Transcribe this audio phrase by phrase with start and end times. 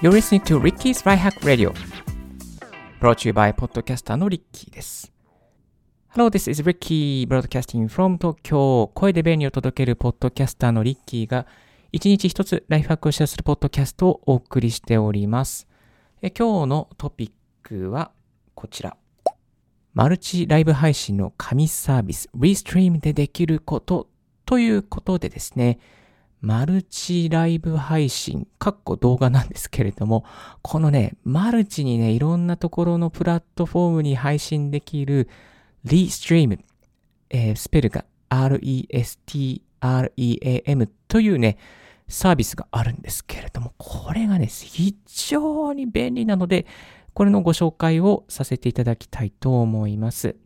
[0.00, 1.72] You're listening to Ricky's Right Hack Radio.
[3.00, 5.12] Brought to you by Podcaster の Ricky です。
[6.14, 8.92] Hello, this is Ricky broadcasting from Tokyo.
[8.94, 11.48] 声で便利を届けるポッドキャスターの Ricky が
[11.90, 15.66] 一日一つライフハックをシェアするポッドキャストをお送りしております。
[16.22, 17.30] え今日のトピッ
[17.64, 18.12] クは
[18.54, 18.96] こちら。
[19.94, 24.06] マルチライブ配信の神サービス Restream でできること
[24.46, 25.80] ということでですね、
[26.40, 30.24] マルチライブ配信、かっこ動画なんですけれども、
[30.62, 35.28] このね、マルチにね、いろんなところのプラットフォームに配信できる
[35.84, 36.60] Restream、
[37.30, 38.78] えー、スペルが R-E-S-T-R-E-A-M
[41.08, 41.58] というね、
[42.08, 46.66] サービスがあるんですけれども、これがね、非常に便利なので、
[47.14, 50.36] これのご紹介をさせていただきたいと思います。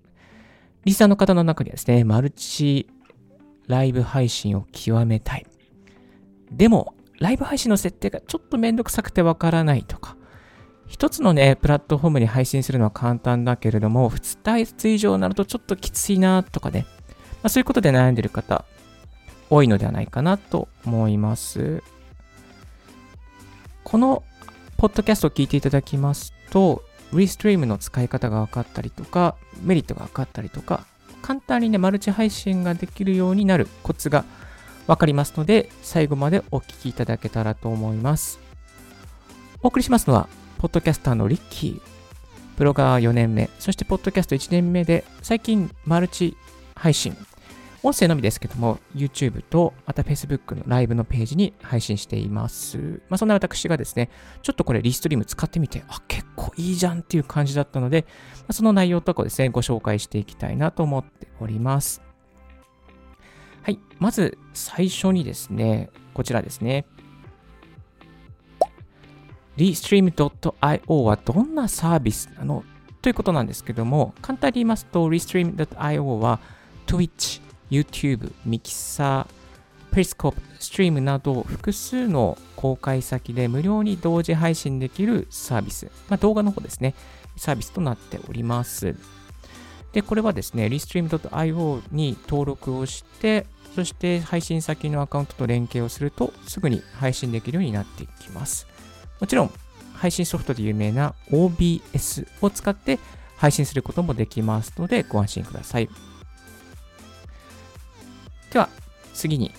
[0.85, 2.89] リサの方の中にはですね、マルチ
[3.69, 5.47] ライブ配信を極めたい。
[6.57, 10.17] でも、ライブ配信の設定がちょっとめんどくさくてわからないとか、
[10.87, 16.87] 一つのね、プラットフォームに配信するのは簡単だけれども、2つ以上になるとちょっときついなとかね、
[17.43, 18.65] まあ、そういうことで悩んでる方、
[19.49, 21.83] 多いのではないかなと思います。
[23.85, 24.23] この
[24.77, 30.87] ポッドキャストを聞いていただきますと、Restream の使い方が分かったりとか、メリットが分かったりとか、
[31.23, 34.25] 簡単にね、マルチ配信ができるようになるコツが
[34.87, 38.41] わかりますので、最後までお聞きいただけたらと思います。
[39.63, 41.81] お送りしますのは、ポッドキャスターのリッキー、
[42.57, 46.37] ブロガー4年目、そしてポッドキャスト1年目で、最近マルチ
[46.75, 47.17] 配信、
[47.85, 53.03] 音声のみですけども、YouTube と、また Facebook のライブのページに配信しています。
[53.09, 54.09] まあ、そんな私がですね、
[54.43, 58.07] ちょっとこれリストリーム使ってみて、あ、結構いいじゃんっていう感じだったので、
[58.41, 62.03] まあ、その内容とかをですね、ご紹介していきたいなと思っております。
[63.63, 63.79] はい。
[63.99, 66.85] まず最初にですね、こちらですね。
[69.57, 72.65] Restream.io はどんなサービスなの？
[73.03, 76.41] ということなんですけども、簡単に言いますと、Restream.io は
[76.87, 77.41] Twitch、
[77.71, 79.27] YouTube、Mixer、
[79.93, 86.95] Periscope、Stream など複数の公開先で無料に同時配信できるサービス、まあ、動画の方ですね、
[87.37, 88.97] サービスとなっております。
[89.93, 98.67] で、これはですね、Restream.io に登録をして、そして配信先のアカウントと連携をすると、すぐに配信できるようになっていきます。
[99.21, 99.51] もちろん、
[99.95, 102.99] 配信ソフトで有名な OBS を使って
[103.37, 105.89] 配信することもできますので、ご安心ください。
[108.53, 108.69] では、
[109.15, 109.53] 次に、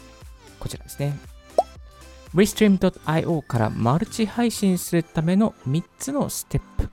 [0.59, 1.17] こちらですね。
[2.33, 6.89] Restream.io からマルチ配信するための3つのステップ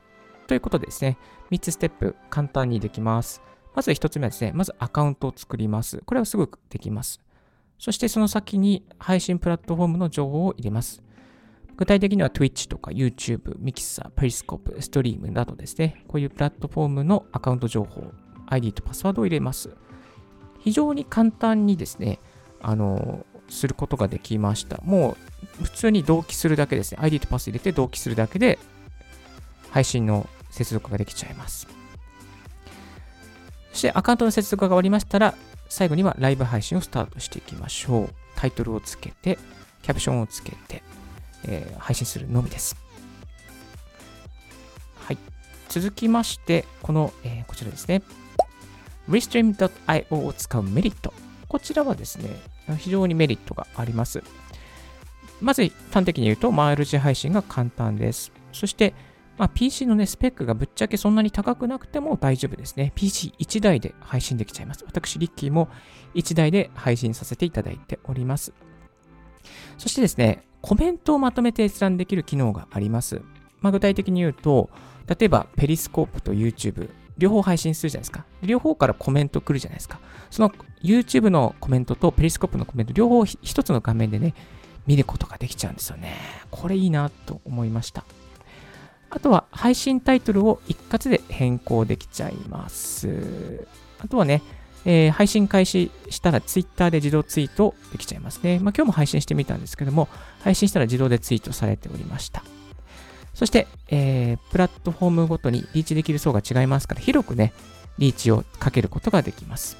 [0.46, 1.16] ということですね。
[1.50, 3.42] 3つステップ簡単にできます。
[3.74, 6.02] まず1つ目はですね、まずアカウントを作ります。
[6.04, 7.20] これはすぐできます。
[7.78, 11.02] そしてその先に配信プラットフォームの情報を入れます。
[11.76, 18.12] 具体的には Twitch とか YouTube、Mixer、Periscope、Stream などですね、こういうプラットフォームのアカウント情報、
[18.48, 19.70] ID とパスワードを入れます。
[20.58, 22.18] 非常に簡単にですね、
[22.60, 24.78] あの、することができました。
[24.84, 25.16] も
[25.60, 26.98] う普通に同期するだけですね。
[27.00, 28.58] ID とパス入れて同期するだけで
[29.70, 31.66] 配信の接続ができちゃいます。
[33.72, 35.34] そしてアカウントの接続が終わりましたら、
[35.68, 38.14] 最後にはライブ配信をスタートしていきましょう。
[38.34, 39.38] タイトルをつけて、
[39.82, 40.82] キャプションをつけて、
[41.44, 42.76] えー、配信するのみです。
[44.98, 45.18] はい。
[45.68, 48.02] 続きまして、この、えー、こちらですね。
[49.08, 51.14] Restream.io を使うメリット。
[51.48, 52.30] こちらはですね、
[52.78, 54.22] 非常にメリットがあります。
[55.40, 58.32] まず、端的に言うと、マイルジ配信が簡単です。
[58.52, 58.94] そして、
[59.40, 62.92] まあ、PC のね、スペックがぶっちゃけそんなに高くなくても大丈夫ですね。
[62.94, 64.84] PC1 台で配信できちゃいます。
[64.86, 65.70] 私、リッキーも
[66.14, 68.52] 1台で配信させていただいております。
[69.78, 73.22] そしてですね、コメントをまとめて閲覧できる機能があります。
[73.62, 74.68] まあ、具体的に言うと、
[75.06, 78.26] 例えば、ペリスコープと YouTube、両方配信するじゃないですか。
[78.42, 80.00] 両方からコメント来るじゃないですか。
[80.30, 80.52] その
[80.82, 84.34] YouTube のコメントとペリスコープのコメント、両方一つの画面でね、
[84.86, 86.14] 見ることができちゃうんですよね。
[86.50, 88.04] これいいなと思いました。
[89.10, 93.66] あとは配信タイトルを一括で変更できちゃいます。
[93.98, 94.42] あとはね、
[94.84, 98.60] えー、配信開始したら Twitter で自動ツイートできちゃいますね。
[98.60, 100.08] まあ、今日も配信してみたんですけども、
[100.42, 102.42] 配信したら自動でツイートされておりました。
[103.34, 107.52] そして、えー、プラットフォームごとにリーチできる層が違いますから、広くね、
[107.98, 109.76] リーチをかけることができます。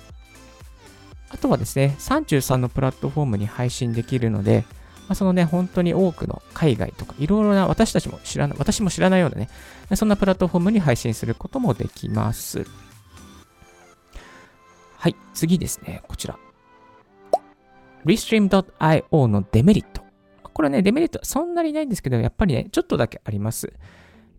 [1.30, 4.64] あとはですね、33のプラットフォームに配信できるので、
[5.10, 9.48] まあ、そのね、本当に多くの海外とか、いろいろな私たちも知らない、私も知らないようなね、
[9.96, 12.64] そんなプラットフォームに配信することもできます。
[14.96, 16.38] はい、次ですね、こちら。
[18.04, 20.04] Restream.io のデメリット。
[20.52, 23.72] これね、デメリットそんなにないんですけど、やっぱりね、ちょっとだけあります。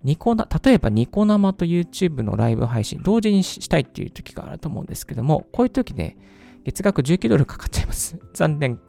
[0.06, 6.16] ニコな、例えばニコ生と YouTube のライブ配信、同時にしたいっていう時があると思うんですけども、こういう時ね、
[6.64, 8.18] 月額19ドルかかっちゃいます。
[8.34, 8.80] 残念。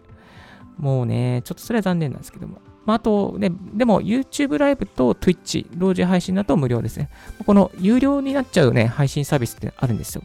[0.78, 2.60] もうね、ちょっとそれは残念なんですけども。
[2.84, 7.08] まあ、あとね、でも YouTube ライブと Twitch 同時配信だと無料ですね。
[7.46, 10.22] この有料になっちゃうね、配信サービスってあるんですよ。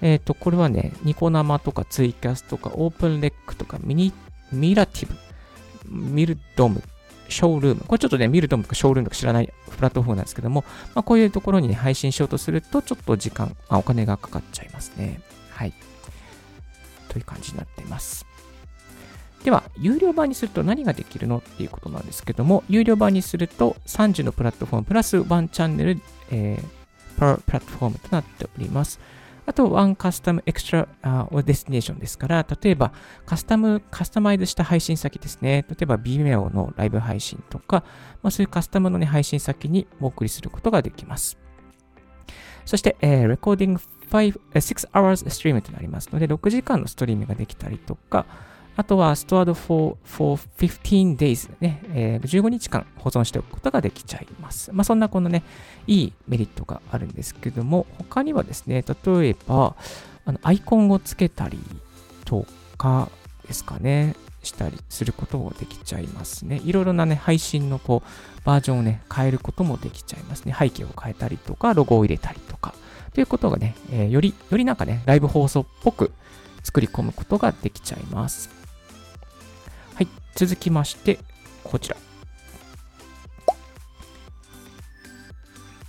[0.00, 4.12] えっ、ー、と、これはね、ニコ生とかツイキャスとかオープンレックとかミニ、
[4.52, 5.14] ミラティブ、
[5.90, 6.82] ミルドム、
[7.28, 7.84] ショールーム。
[7.86, 10.64] これちょっとね、ミルドムかショールームか知らないプラットフォームなんですけども、
[10.94, 15.20] まあ、こういうところにね、配信しようとすると、ちょっと時間、あ、お金がかかっちゃいますね。
[15.50, 15.72] はい。
[17.08, 18.27] という感じになっています。
[19.44, 26.00] では、有料版にすると何ができるのっていうことなんですけども、有料版にすると30のプラットフォームプラス1チャンネル、
[26.30, 26.62] えー、
[27.16, 29.00] プラットフォームとなっております。
[29.46, 32.92] あと、 one custom extra destination ですから、例えば
[33.24, 35.64] カスタム、カスタマイズした配信先ですね。
[35.70, 37.84] 例えば Vimeo のライブ配信とか、
[38.22, 41.38] まあ、そういうカスタムの、ね、配信先にお送りすることができます。
[42.66, 43.80] そして、えー、レコーディング
[44.10, 48.26] 5 6 hours ストリームとなりますので、6時間のストリームができたりとか、
[48.78, 54.70] あとは、stored for, for 15 days ね、えー、15日間保存しておくことができちゃいます。
[54.72, 55.42] まあ、そんなこのね、
[55.88, 59.74] いいメリットがあるんですけども、他にはですね、例えば、
[60.26, 61.58] あのアイコンをつけたり
[62.24, 62.46] と
[62.76, 63.08] か
[63.48, 64.14] ですかね、
[64.44, 66.60] したりすることもできちゃいますね。
[66.64, 70.54] いろいろなね、配信のこう、バージョンをね、変えることもできちゃいますね。
[70.56, 72.74] 背景を変えたりとか、ロゴを入れたりとか、
[73.12, 76.12] ということがね、えー、より、よりなんかね、ライブ放送っぽく
[76.62, 78.57] 作り込むことができちゃいます。
[80.38, 81.18] 続きまして、
[81.64, 81.96] こちら。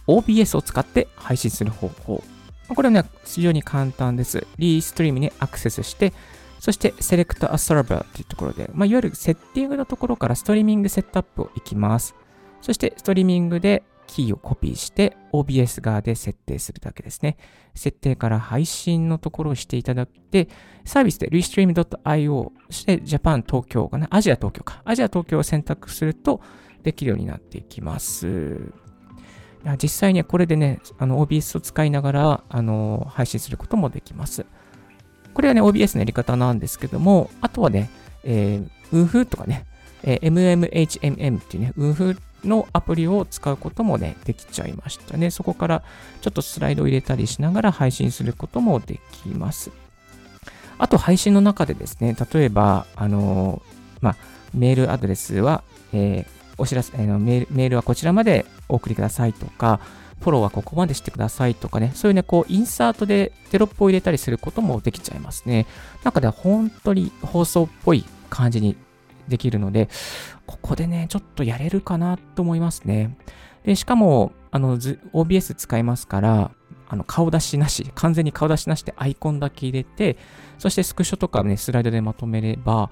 [0.07, 2.23] OBS を使って配信する方法。
[2.67, 4.47] これはね、非常に簡単です。
[4.57, 6.13] Restream にアクセスして、
[6.59, 12.15] そして Select a Server というところで、まあ、いわゆるセッティングのところからストリーミングセットアップをいきます。
[12.63, 17.37] そしてストリーミングでキーをコピーして OBS 側で設定するだけですね。
[17.75, 20.49] 設定から配信のところをしていただいて、
[20.83, 26.41] サービスで Restream.io、して Japan 東京かな、アジア東京か、アジア東京を選択すると
[26.81, 28.73] できるようになっていきます。
[29.81, 34.45] 実際にはこれでね、OBS を使いながらあの配信することもできます。
[35.35, 37.91] これはね、OBS のやり方なんですけども、あとはね、
[38.23, 39.65] えー、UFO とかね、
[40.03, 45.31] えー、MMHMM っていうね、UFO のアプリを使うこともね、できちゃいましたね。
[45.31, 45.83] そこから
[46.21, 49.71] ちょっとスライドを入れたりしながら配信することもできます。
[50.77, 53.61] あと配信の中でですね、例えば、あの
[54.01, 54.15] まあ、
[54.53, 55.63] メールアドレスは、
[55.93, 56.25] えー、
[56.57, 59.79] お知らせ、えー、メール、はこちらまでお送りくださいとか、
[60.21, 65.65] フォローはここまでしてくださいとかね、そういうね、こう、インサートでテロップを入れたりすることもできちゃいますね。
[66.03, 68.75] なんかね、本当に放送っぽい感じに
[69.29, 69.89] できるので、
[70.45, 73.17] ここでね、ちょっとやれるかなと思いますね。
[73.63, 76.51] で、しかも、あの、OBS 使いますから、
[76.87, 80.17] あの、顔出しなし、完全に顔出しなしでアイコンだけ入れて、
[80.57, 82.89] そしてスクショとかね、スライドでまとめれば、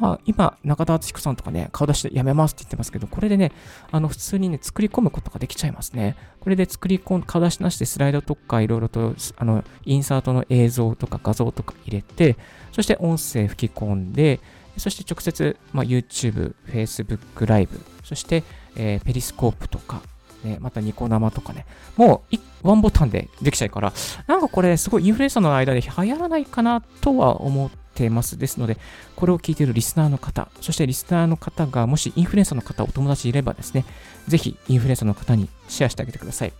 [0.00, 3.52] まあ、今、中田敦彦さんとかね、顔出してやめますって言ってますけど、これでね、
[3.92, 6.16] あの、普通にね、作り込むことができちゃいますね。
[6.40, 12.36] これで作り込ん、顔出しなしでスライドとかいろいろと、あの、インサートの映像とか画像とか入れて、
[12.72, 14.40] そして音声吹き込んで、
[14.76, 18.42] そして直接、まあ、YouTube、Facebook ライブ、そして、
[18.76, 20.02] えー、ペリスコープとか、
[20.44, 23.92] ね、またニコ生とかね、もうワンボタンでできちゃうから、
[24.26, 28.38] なんかこれすごいインフルエンサーの間で流行らないかなとは思ってます。
[28.38, 28.78] ですので、
[29.14, 33.84] これを聞いているリスナーの方、そしてリスナーの方がもしインフルエンサーの方、お友達いればですね、
[34.26, 36.52] ぜひインフルエンサーの方にシェアしてあげてください。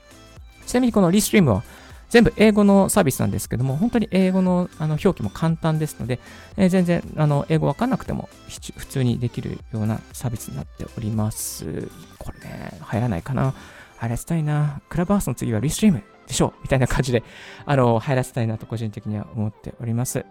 [0.66, 1.64] ちなみにこのリストリームは
[2.12, 6.20] 全部英語のサービスなんですけども、本当に英語のあの表記も簡単ですので、
[6.58, 8.28] えー、全然あの英語わかんなくても
[8.76, 11.88] 普通にできるようなサービスになっております。
[12.18, 13.54] これね、入らないかな。
[13.96, 14.82] 入らせたいな。
[14.90, 17.22] クラブハウスの次はリストリームでしょうみたいな感じで、
[17.64, 20.26] あの、入らせたいなと個人的には思っております。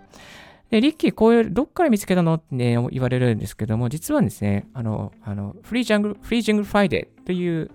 [0.72, 2.36] で、リッキー、こういう、どっから見つけたの？
[2.36, 7.70] って、ね、言われるんですけども、実はですね、あの、あの、フリージャングル、フリージングルフライデーという、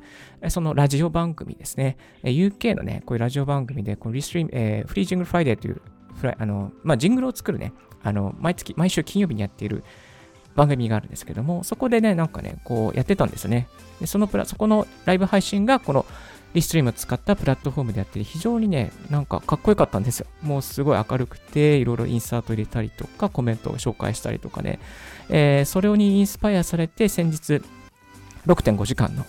[0.49, 1.99] そのラジオ番組ですね。
[2.23, 5.83] UK のね、こういうラジオ番組で、こうリストリーム、えー、フリージングルフライデーという、
[6.15, 9.85] フライ、あの、まあ、ジングルを作るね、あの、毎月、毎週金曜日にやっている
[10.55, 13.69] 番組があるんですけども、そこでね、なんかね、こうやってたんですよね。
[14.01, 16.07] で、そのプラ、そこのライブ配信が、この
[16.57, 20.27] リストリームを使ったプラットフォームでやってて、非常にね、なんかかっこよかったんですよ。
[20.41, 24.79] もうすごい明るくて、いろいろインサート入れたりとか、コメントを紹介したりとかね、
[25.29, 27.61] えー、それにインスパイアされて、先日、
[28.47, 29.27] 6.5時間の、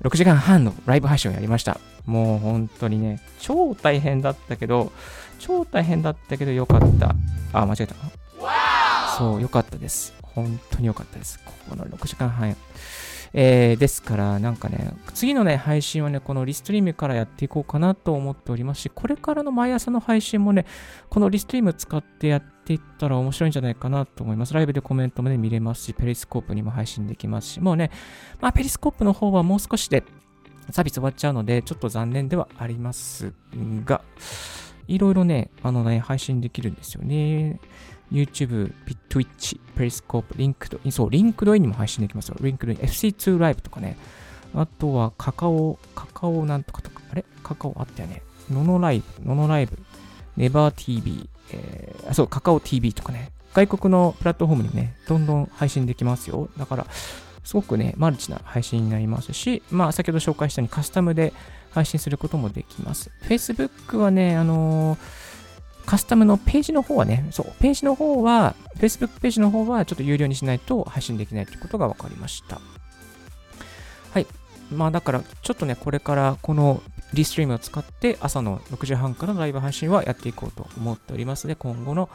[0.00, 1.78] 6時間半のライブ配信をやりました。
[2.06, 4.92] もう本当にね、超大変だったけど、
[5.38, 7.14] 超大変だったけどよかった。
[7.52, 7.94] あ、間違えた。
[9.18, 10.14] そう、よかったです。
[10.22, 11.38] 本当に良かったです。
[11.44, 12.56] ここの6時間半。
[13.32, 20.66] えー、ですから、なんかね、次のね、配信はね、このリストリームからやっていこうかなと思っておりますし、これからの毎朝の配信もね、
[21.08, 24.54] このリストリーム使ってやっていったら面白いんじゃないかなと思います。
[24.54, 27.90] ライブでコメントもね、見れますし、ペリスコープにも配信できますし、もうね、
[28.40, 30.04] まあ、ペリスコープの方はもう少しで
[30.70, 33.32] サービス終わっちゃうので、ちょっと残念ではあります
[33.84, 34.02] が、
[34.88, 37.60] いろいろね、あのね、配信できるんですよね。
[38.12, 38.72] YouTube、
[39.08, 42.36] Twitch、Periscope、Linked、そう、Linked にも配信できますよ。
[42.40, 43.96] Linked、FC2 ライブとかね。
[44.54, 47.24] あとは、カカオ、カカオなんとかとか、あれ？
[47.42, 48.22] カカオあったよね。
[48.50, 49.78] ノノライブ、ノノライブ、
[50.36, 53.32] ネバー TV、えー、あ、そう、カカオ TV とかね。
[53.54, 56.48] 外国のプラットフォームにね、どんどん配信できますよ。
[56.58, 56.86] だから、
[57.46, 61.32] すごくね、マルチな配信になりますし、まあ、先ほど紹介したようにカスタムで
[61.70, 63.12] 配信することもできます。
[63.22, 64.98] Facebook はね、あのー、
[65.86, 72.60] カスタムのページの方はね、そう、ページの方は、Facebook ページの方はちょっと有料にしないと配信できないということが分かりました。
[74.10, 74.26] はい。
[74.72, 76.82] まあだから、ちょっとね、これからこの
[77.14, 82.08] リストリームを使って朝の6時半からのライブ配信はやっていこうと思っておりますので、今後の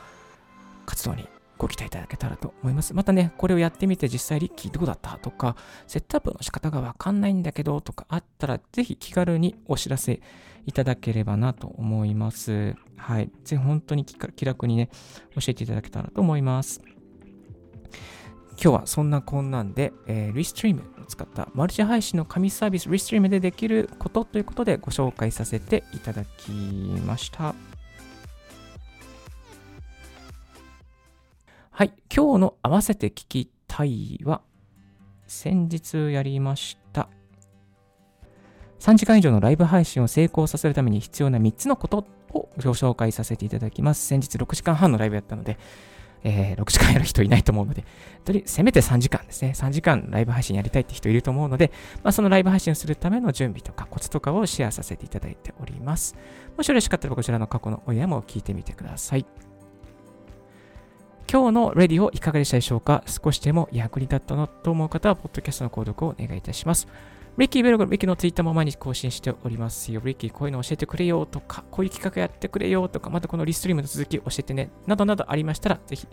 [0.85, 1.25] 活動に
[1.61, 2.95] ご期待いただけたらと思います。
[2.95, 10.21] またね、これをやってみて実際リッキーどうだったとか、セットアップの仕方がわかんないんだけどとかあったら、ぜひ気軽にお知らせ
[10.65, 12.75] いただければなと思います。
[12.97, 13.29] はい。
[13.43, 14.89] ぜひ本当に気楽にね、
[15.35, 16.81] 教えていただけたらと思います。
[18.53, 26.51] 今日はそんなこんなんで、えー、リストリームを使ったマルチ配信の紙サービスリストリームでできることということでご紹介させていただき
[27.05, 27.53] ました。
[32.13, 34.41] 今日の合わせて聞きたいは、
[35.27, 37.07] 先日やりました。
[38.79, 44.05] 3時間以上のライブ配信を成功させるために必要な3つのことをご紹介させていただきます。
[44.05, 45.57] 先日6時間半のライブやったので、
[46.25, 47.85] えー、6時間やる人いないと思うので、
[48.25, 49.53] とりせめて3時間ですね。
[49.55, 51.71] 3時間ライブ配信やりたいって人いると思うので、
[52.03, 56.17] まあ、そのライブ配信をするための準備とかコツとかをシェアさせていただいております。
[56.57, 59.25] もしよろしかったらこちらの過去の親も聞いてみてください。
[61.31, 63.05] 今日のレディオいかがでしたでしょうか？
[63.05, 66.89] 少しでも役に立ったなと思う方は、ポッドキャストの購読をお願いいたします。
[67.37, 70.01] リッキーベルグ、リッキーのツイッターも毎日更新しておりますよ。
[70.03, 76.05] リッキーこういうの教えてくれよとか、こういう企画やってくれよとか、またこのリストリームの続き教えてね、などなどありましたら、ぜひ、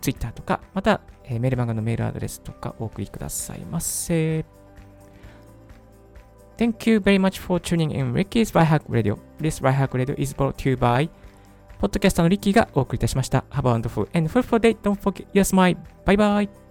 [0.00, 4.42] ツイッターとか、また、えー、メールマガのメールアドレスとかお送りくださいませ。
[6.56, 9.18] Thank you very much for tuning in Ricky's Right Hack Radio.
[9.38, 11.10] This Right Hack Radio is brought to you by
[11.78, 13.44] ポッドキャスターのリッキーがお送りいたしました。
[13.50, 14.76] Have a wonderful and fruitful day.
[14.82, 15.76] Don't forget your smile.
[16.04, 16.65] Bye bye.